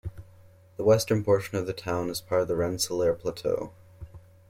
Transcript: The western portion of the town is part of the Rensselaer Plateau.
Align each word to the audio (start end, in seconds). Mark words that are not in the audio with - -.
The 0.77 0.83
western 0.83 1.23
portion 1.23 1.59
of 1.59 1.67
the 1.67 1.73
town 1.73 2.09
is 2.09 2.21
part 2.21 2.41
of 2.41 2.47
the 2.47 2.55
Rensselaer 2.55 3.13
Plateau. 3.13 3.71